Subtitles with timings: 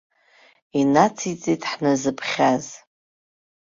[0.79, 2.65] Инациҵеит ҳназыԥхьаз.